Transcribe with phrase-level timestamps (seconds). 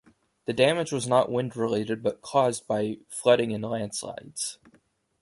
[0.45, 4.57] The damage was not wind related, but caused by flooding and landslides.